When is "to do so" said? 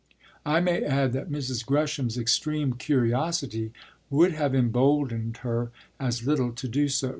6.53-7.09